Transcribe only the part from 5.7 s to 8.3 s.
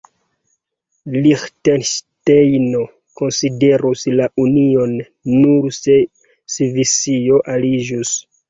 se Svisio aliĝus.